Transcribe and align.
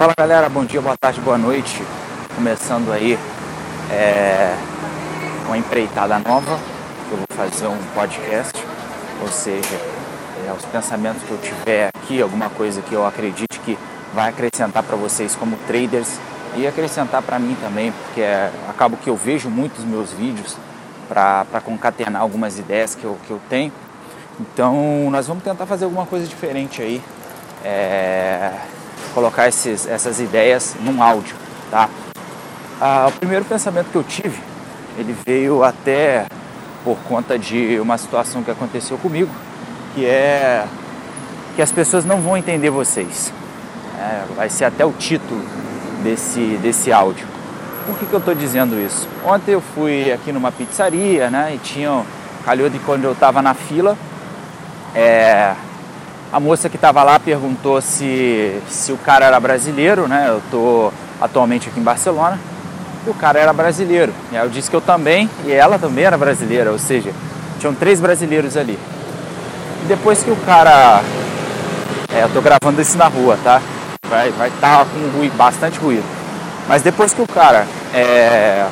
Fala 0.00 0.14
galera, 0.16 0.48
bom 0.48 0.64
dia, 0.64 0.80
boa 0.80 0.96
tarde, 0.96 1.20
boa 1.20 1.36
noite. 1.36 1.84
Começando 2.34 2.90
aí 2.90 3.18
é, 3.92 4.56
uma 5.44 5.58
empreitada 5.58 6.18
nova. 6.20 6.58
Eu 7.10 7.18
vou 7.18 7.26
fazer 7.36 7.66
um 7.66 7.76
podcast, 7.94 8.58
ou 9.20 9.28
seja, 9.28 9.76
é, 10.48 10.52
os 10.56 10.64
pensamentos 10.64 11.22
que 11.22 11.30
eu 11.30 11.36
tiver 11.36 11.90
aqui, 11.94 12.22
alguma 12.22 12.48
coisa 12.48 12.80
que 12.80 12.94
eu 12.94 13.06
acredite 13.06 13.60
que 13.60 13.76
vai 14.14 14.30
acrescentar 14.30 14.82
para 14.82 14.96
vocês 14.96 15.36
como 15.36 15.54
traders 15.66 16.18
e 16.56 16.66
acrescentar 16.66 17.20
para 17.20 17.38
mim 17.38 17.54
também, 17.60 17.92
porque 17.92 18.22
é, 18.22 18.50
acabo 18.70 18.96
que 18.96 19.10
eu 19.10 19.16
vejo 19.16 19.50
muitos 19.50 19.84
meus 19.84 20.14
vídeos 20.14 20.56
para 21.10 21.60
concatenar 21.62 22.22
algumas 22.22 22.58
ideias 22.58 22.94
que 22.94 23.04
eu, 23.04 23.18
que 23.26 23.30
eu 23.30 23.40
tenho. 23.50 23.70
Então 24.40 25.10
nós 25.10 25.26
vamos 25.26 25.44
tentar 25.44 25.66
fazer 25.66 25.84
alguma 25.84 26.06
coisa 26.06 26.26
diferente 26.26 26.80
aí. 26.80 27.02
É, 27.62 28.50
colocar 29.14 29.48
esses, 29.48 29.86
essas 29.86 30.20
ideias 30.20 30.76
num 30.80 31.02
áudio, 31.02 31.34
tá? 31.70 31.88
Ah, 32.80 33.06
o 33.08 33.12
primeiro 33.12 33.44
pensamento 33.44 33.90
que 33.90 33.96
eu 33.96 34.02
tive, 34.02 34.40
ele 34.98 35.14
veio 35.24 35.62
até 35.62 36.26
por 36.84 36.96
conta 37.08 37.38
de 37.38 37.78
uma 37.80 37.98
situação 37.98 38.42
que 38.42 38.50
aconteceu 38.50 38.96
comigo, 38.98 39.30
que 39.94 40.06
é 40.06 40.64
que 41.56 41.62
as 41.62 41.72
pessoas 41.72 42.04
não 42.04 42.20
vão 42.20 42.36
entender 42.36 42.70
vocês. 42.70 43.32
É, 43.98 44.22
vai 44.34 44.48
ser 44.48 44.64
até 44.64 44.84
o 44.84 44.92
título 44.92 45.42
desse, 46.02 46.58
desse 46.62 46.90
áudio. 46.92 47.26
Por 47.86 47.98
que, 47.98 48.06
que 48.06 48.12
eu 48.12 48.18
estou 48.18 48.34
dizendo 48.34 48.80
isso? 48.80 49.08
Ontem 49.26 49.52
eu 49.52 49.60
fui 49.60 50.12
aqui 50.12 50.32
numa 50.32 50.52
pizzaria, 50.52 51.28
né? 51.28 51.54
E 51.54 51.58
tinha 51.58 52.04
calhou 52.44 52.70
de 52.70 52.78
quando 52.78 53.04
eu 53.04 53.12
estava 53.12 53.42
na 53.42 53.54
fila, 53.54 53.96
é, 54.94 55.54
a 56.32 56.38
moça 56.38 56.68
que 56.68 56.76
estava 56.76 57.02
lá 57.02 57.18
perguntou 57.18 57.80
se, 57.80 58.56
se 58.68 58.92
o 58.92 58.96
cara 58.96 59.26
era 59.26 59.40
brasileiro, 59.40 60.06
né? 60.06 60.26
Eu 60.28 60.38
estou 60.38 60.92
atualmente 61.20 61.68
aqui 61.68 61.80
em 61.80 61.82
Barcelona. 61.82 62.38
E 63.06 63.10
o 63.10 63.14
cara 63.14 63.38
era 63.38 63.52
brasileiro. 63.52 64.12
E 64.30 64.36
aí 64.36 64.44
eu 64.44 64.50
disse 64.50 64.70
que 64.70 64.76
eu 64.76 64.80
também, 64.80 65.28
e 65.44 65.52
ela 65.52 65.78
também 65.78 66.04
era 66.04 66.16
brasileira, 66.16 66.70
ou 66.70 66.78
seja, 66.78 67.12
tinham 67.58 67.74
três 67.74 68.00
brasileiros 68.00 68.56
ali. 68.56 68.78
E 69.82 69.86
depois 69.88 70.22
que 70.22 70.30
o 70.30 70.36
cara. 70.36 71.02
É, 72.14 72.22
eu 72.22 72.26
estou 72.26 72.42
gravando 72.42 72.80
isso 72.80 72.98
na 72.98 73.06
rua, 73.06 73.38
tá? 73.42 73.60
Vai 74.08 74.30
vai 74.30 74.50
tá 74.60 74.84
com 74.84 75.18
ruído, 75.18 75.36
bastante 75.36 75.78
ruído. 75.78 76.04
Mas 76.68 76.82
depois 76.82 77.14
que 77.14 77.22
o 77.22 77.26
cara 77.26 77.66
é, 77.94 78.66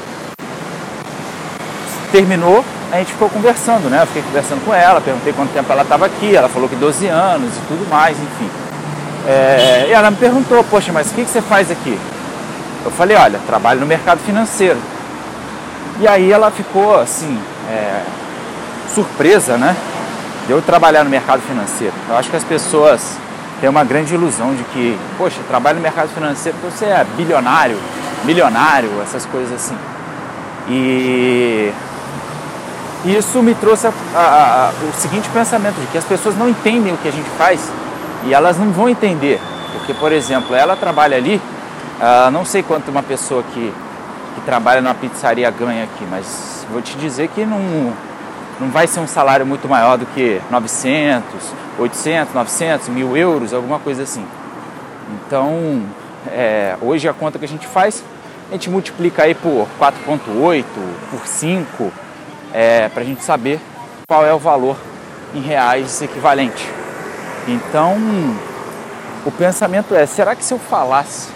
terminou, 2.12 2.64
a 2.90 2.98
gente 2.98 3.12
ficou 3.12 3.28
conversando, 3.28 3.90
né? 3.90 4.02
Eu 4.02 4.06
fiquei 4.06 4.22
conversando 4.22 4.64
com 4.64 4.72
ela, 4.72 5.00
perguntei 5.00 5.32
quanto 5.32 5.52
tempo 5.52 5.70
ela 5.70 5.82
estava 5.82 6.06
aqui, 6.06 6.34
ela 6.34 6.48
falou 6.48 6.68
que 6.68 6.76
12 6.76 7.06
anos 7.06 7.50
e 7.56 7.60
tudo 7.68 7.88
mais, 7.90 8.16
enfim. 8.18 8.50
É, 9.26 9.86
e 9.88 9.92
ela 9.92 10.10
me 10.10 10.16
perguntou, 10.16 10.64
poxa, 10.64 10.90
mas 10.92 11.10
o 11.10 11.14
que, 11.14 11.24
que 11.24 11.30
você 11.30 11.42
faz 11.42 11.70
aqui? 11.70 11.98
Eu 12.84 12.90
falei, 12.90 13.16
olha, 13.16 13.38
trabalho 13.46 13.80
no 13.80 13.86
mercado 13.86 14.20
financeiro. 14.20 14.78
E 16.00 16.08
aí 16.08 16.32
ela 16.32 16.50
ficou 16.50 16.98
assim, 16.98 17.38
é, 17.70 18.02
surpresa, 18.94 19.58
né? 19.58 19.76
De 20.46 20.52
eu 20.52 20.62
trabalhar 20.62 21.04
no 21.04 21.10
mercado 21.10 21.42
financeiro. 21.42 21.92
Eu 22.08 22.16
acho 22.16 22.30
que 22.30 22.36
as 22.36 22.44
pessoas 22.44 23.18
têm 23.60 23.68
uma 23.68 23.84
grande 23.84 24.14
ilusão 24.14 24.54
de 24.54 24.62
que, 24.64 24.98
poxa, 25.18 25.36
trabalho 25.46 25.76
no 25.76 25.82
mercado 25.82 26.08
financeiro 26.08 26.56
você 26.62 26.86
é 26.86 27.04
bilionário, 27.16 27.76
milionário, 28.24 28.90
essas 29.02 29.26
coisas 29.26 29.52
assim. 29.52 29.76
E 30.70 31.70
isso 33.04 33.42
me 33.42 33.54
trouxe 33.54 33.86
a, 33.86 33.92
a, 34.14 34.68
a, 34.68 34.70
o 34.70 34.92
seguinte 35.00 35.28
pensamento, 35.30 35.80
de 35.80 35.86
que 35.86 35.98
as 35.98 36.04
pessoas 36.04 36.36
não 36.36 36.48
entendem 36.48 36.92
o 36.92 36.96
que 36.96 37.08
a 37.08 37.12
gente 37.12 37.28
faz 37.30 37.60
e 38.24 38.34
elas 38.34 38.58
não 38.58 38.70
vão 38.72 38.88
entender. 38.88 39.40
Porque, 39.72 39.94
por 39.94 40.12
exemplo, 40.12 40.54
ela 40.54 40.76
trabalha 40.76 41.16
ali, 41.16 41.36
uh, 41.36 42.30
não 42.30 42.44
sei 42.44 42.62
quanto 42.62 42.90
uma 42.90 43.02
pessoa 43.02 43.42
que, 43.42 43.72
que 44.34 44.40
trabalha 44.42 44.80
numa 44.80 44.94
pizzaria 44.94 45.50
ganha 45.50 45.84
aqui, 45.84 46.04
mas 46.10 46.66
vou 46.72 46.82
te 46.82 46.96
dizer 46.96 47.28
que 47.28 47.44
não, 47.44 47.92
não 48.60 48.68
vai 48.70 48.86
ser 48.86 49.00
um 49.00 49.06
salário 49.06 49.46
muito 49.46 49.68
maior 49.68 49.96
do 49.96 50.06
que 50.06 50.40
900, 50.50 51.28
800, 51.78 52.34
900, 52.34 52.88
mil 52.88 53.16
euros, 53.16 53.54
alguma 53.54 53.78
coisa 53.78 54.02
assim. 54.02 54.24
Então, 55.26 55.82
é, 56.26 56.76
hoje 56.80 57.08
a 57.08 57.12
conta 57.12 57.38
que 57.38 57.44
a 57.44 57.48
gente 57.48 57.66
faz, 57.66 58.02
a 58.48 58.52
gente 58.52 58.68
multiplica 58.68 59.22
aí 59.22 59.34
por 59.34 59.68
4,8, 59.78 60.64
por 61.10 61.26
5, 61.26 61.92
é, 62.52 62.88
para 62.88 63.02
a 63.02 63.06
gente 63.06 63.22
saber 63.22 63.60
qual 64.06 64.24
é 64.24 64.32
o 64.32 64.38
valor 64.38 64.76
em 65.34 65.40
reais 65.40 66.00
equivalente. 66.02 66.66
Então, 67.46 67.96
o 69.24 69.30
pensamento 69.30 69.94
é: 69.94 70.06
será 70.06 70.34
que 70.34 70.44
se 70.44 70.52
eu 70.52 70.58
falasse 70.58 71.28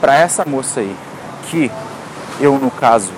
para 0.00 0.14
essa 0.14 0.44
moça 0.44 0.80
aí 0.80 0.96
que 1.50 1.70
eu, 2.40 2.58
no 2.58 2.70
caso, 2.70 3.12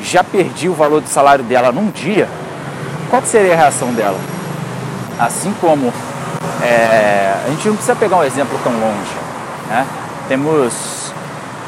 já 0.00 0.22
perdi 0.22 0.68
o 0.68 0.74
valor 0.74 1.00
do 1.00 1.08
salário 1.08 1.44
dela 1.44 1.72
num 1.72 1.90
dia, 1.90 2.28
qual 3.10 3.22
seria 3.22 3.54
a 3.54 3.56
reação 3.56 3.92
dela? 3.92 4.18
Assim 5.18 5.54
como 5.60 5.92
é, 6.62 7.34
a 7.46 7.50
gente 7.50 7.68
não 7.68 7.76
precisa 7.76 7.96
pegar 7.96 8.16
um 8.16 8.24
exemplo 8.24 8.58
tão 8.62 8.72
longe, 8.72 9.14
né? 9.68 9.86
Temos 10.28 11.12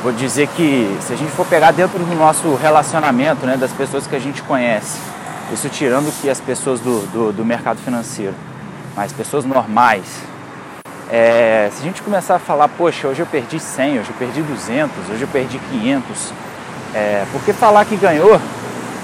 vou 0.03 0.13
dizer 0.13 0.49
que 0.49 0.97
se 1.01 1.13
a 1.13 1.17
gente 1.17 1.31
for 1.33 1.47
pegar 1.47 1.73
dentro 1.73 1.99
do 1.99 2.15
nosso 2.15 2.55
relacionamento, 2.55 3.45
né, 3.47 3.57
das 3.57 3.73
pessoas 3.73 4.07
que 4.07 4.15
a 4.15 4.19
gente 4.19 4.43
conhece, 4.43 4.99
isso 5.53 5.69
tirando 5.69 6.13
que 6.21 6.29
as 6.29 6.41
pessoas 6.41 6.81
do, 6.81 7.01
do, 7.13 7.33
do 7.33 7.45
mercado 7.45 7.79
financeiro, 7.79 8.35
mas 8.95 9.13
pessoas 9.13 9.45
normais, 9.45 10.05
é, 11.11 11.71
se 11.73 11.81
a 11.81 11.85
gente 11.85 12.03
começar 12.03 12.37
a 12.37 12.39
falar, 12.39 12.69
poxa, 12.69 13.09
hoje 13.09 13.21
eu 13.21 13.27
perdi 13.27 13.59
100, 13.59 14.01
hoje 14.01 14.11
eu 14.11 14.17
perdi 14.19 14.43
200, 14.43 15.11
hoje 15.11 15.23
eu 15.23 15.29
perdi 15.29 15.59
500, 15.59 16.33
é, 16.95 17.25
porque 17.33 17.53
falar 17.53 17.85
que 17.87 17.97
ganhou 17.97 18.41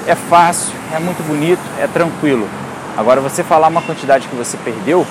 é 0.06 0.14
fácil, 0.14 0.74
é 0.94 0.98
muito 0.98 1.26
bonito, 1.26 1.62
é 1.80 1.86
tranquilo. 1.86 2.48
Agora, 2.96 3.20
você 3.20 3.42
falar 3.42 3.68
uma 3.68 3.82
quantidade 3.82 4.28
que 4.28 4.36
você 4.36 4.56
perdeu, 4.58 5.06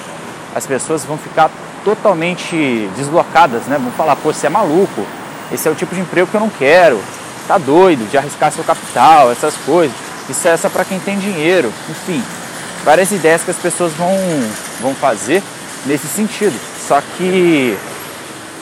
as 0.56 0.66
pessoas 0.68 1.04
vão 1.04 1.18
ficar 1.18 1.50
totalmente 1.84 2.88
deslocadas, 2.96 3.64
né? 3.64 3.78
Vão 3.78 3.92
falar, 3.92 4.16
pô, 4.16 4.32
você 4.32 4.48
é 4.48 4.50
maluco, 4.50 5.06
esse 5.54 5.68
é 5.68 5.72
o 5.72 5.76
tipo 5.76 5.94
de 5.94 6.02
emprego 6.02 6.28
que 6.28 6.36
eu 6.36 6.42
não 6.42 6.50
quero. 6.50 7.00
Tá 7.48 7.58
doido 7.58 8.10
de 8.10 8.18
arriscar 8.18 8.52
seu 8.52 8.64
capital, 8.64 9.32
essas 9.32 9.56
coisas. 9.58 9.96
Isso 10.30 10.48
é 10.48 10.58
só 10.58 10.70
para 10.70 10.84
quem 10.84 11.00
tem 11.00 11.20
dinheiro. 11.20 11.72
Enfim, 11.90 12.24
várias 12.84 13.12
ideias 13.12 13.44
que 13.44 13.52
as 13.52 13.58
pessoas 13.58 13.94
vão, 13.94 14.16
vão 14.82 14.96
fazer 14.96 15.44
nesse 15.86 16.08
sentido. 16.08 16.58
Só 16.88 17.02
que 17.18 17.78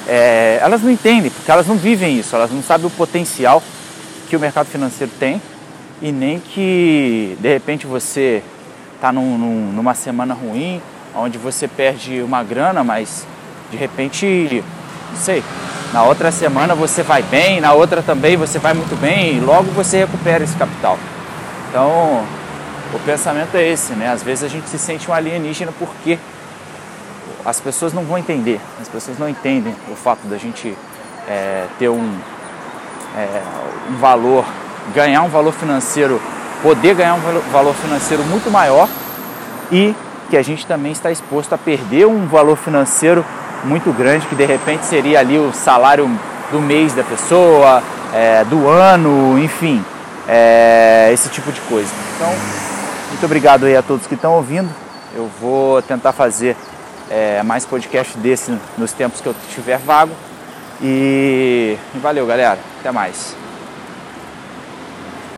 é, 0.07 0.59
elas 0.61 0.81
não 0.81 0.91
entendem, 0.91 1.31
porque 1.31 1.49
elas 1.49 1.67
não 1.67 1.77
vivem 1.77 2.19
isso, 2.19 2.35
elas 2.35 2.51
não 2.51 2.61
sabem 2.61 2.87
o 2.87 2.89
potencial 2.89 3.63
que 4.29 4.35
o 4.35 4.39
mercado 4.39 4.67
financeiro 4.67 5.11
tem 5.19 5.41
e 6.01 6.11
nem 6.11 6.39
que 6.39 7.37
de 7.39 7.47
repente 7.47 7.85
você 7.85 8.41
está 8.95 9.11
num, 9.11 9.37
num, 9.37 9.71
numa 9.71 9.93
semana 9.93 10.33
ruim, 10.33 10.81
onde 11.15 11.37
você 11.37 11.67
perde 11.67 12.21
uma 12.21 12.43
grana, 12.43 12.83
mas 12.83 13.25
de 13.69 13.77
repente, 13.77 14.63
não 15.11 15.19
sei, 15.19 15.43
na 15.93 16.03
outra 16.03 16.31
semana 16.31 16.73
você 16.73 17.03
vai 17.03 17.21
bem, 17.21 17.59
na 17.59 17.73
outra 17.73 18.01
também 18.01 18.37
você 18.37 18.57
vai 18.59 18.73
muito 18.73 18.95
bem 18.99 19.37
e 19.37 19.39
logo 19.39 19.71
você 19.71 19.99
recupera 19.99 20.43
esse 20.43 20.55
capital. 20.55 20.97
Então, 21.69 22.23
o 22.93 22.99
pensamento 23.05 23.55
é 23.55 23.67
esse, 23.67 23.93
né? 23.93 24.09
Às 24.09 24.23
vezes 24.23 24.43
a 24.43 24.47
gente 24.47 24.69
se 24.69 24.77
sente 24.77 25.09
um 25.09 25.13
alienígena 25.13 25.71
porque 25.77 26.17
as 27.45 27.59
pessoas 27.59 27.93
não 27.93 28.03
vão 28.03 28.17
entender, 28.17 28.59
as 28.79 28.87
pessoas 28.87 29.17
não 29.17 29.27
entendem 29.27 29.75
o 29.91 29.95
fato 29.95 30.27
da 30.27 30.37
gente 30.37 30.75
é, 31.27 31.65
ter 31.77 31.89
um, 31.89 32.17
é, 33.17 33.41
um 33.89 33.95
valor, 33.97 34.45
ganhar 34.93 35.23
um 35.23 35.29
valor 35.29 35.53
financeiro, 35.53 36.21
poder 36.61 36.95
ganhar 36.95 37.15
um 37.15 37.51
valor 37.51 37.73
financeiro 37.73 38.23
muito 38.23 38.49
maior 38.51 38.87
e 39.71 39.95
que 40.29 40.37
a 40.37 40.41
gente 40.41 40.65
também 40.65 40.91
está 40.91 41.11
exposto 41.11 41.53
a 41.53 41.57
perder 41.57 42.05
um 42.05 42.27
valor 42.27 42.55
financeiro 42.55 43.25
muito 43.63 43.91
grande, 43.91 44.25
que 44.27 44.35
de 44.35 44.45
repente 44.45 44.85
seria 44.85 45.19
ali 45.19 45.37
o 45.37 45.53
salário 45.53 46.09
do 46.51 46.59
mês 46.59 46.93
da 46.93 47.03
pessoa, 47.03 47.81
é, 48.13 48.43
do 48.45 48.67
ano, 48.67 49.39
enfim, 49.39 49.83
é, 50.27 51.09
esse 51.13 51.29
tipo 51.29 51.51
de 51.51 51.61
coisa. 51.61 51.89
Então, 52.15 52.29
muito 53.09 53.25
obrigado 53.25 53.65
aí 53.65 53.75
a 53.75 53.81
todos 53.81 54.07
que 54.07 54.15
estão 54.15 54.33
ouvindo. 54.33 54.69
Eu 55.15 55.29
vou 55.39 55.81
tentar 55.81 56.11
fazer 56.13 56.55
é, 57.09 57.43
mais 57.43 57.65
podcast 57.65 58.17
desse 58.17 58.57
nos 58.77 58.93
tempos 58.93 59.19
que 59.21 59.27
eu 59.27 59.35
tiver 59.53 59.77
vago. 59.77 60.13
E, 60.81 61.77
valeu, 61.95 62.25
galera. 62.25 62.57
Até 62.79 62.91
mais. 62.91 63.40